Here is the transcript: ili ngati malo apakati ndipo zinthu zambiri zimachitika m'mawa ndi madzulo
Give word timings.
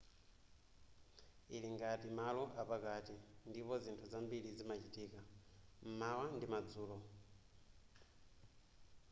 ili 1.55 1.69
ngati 1.75 2.07
malo 2.17 2.43
apakati 2.61 3.15
ndipo 3.49 3.73
zinthu 3.83 4.05
zambiri 4.11 4.49
zimachitika 4.57 5.19
m'mawa 5.87 6.25
ndi 6.35 6.45
madzulo 6.53 6.97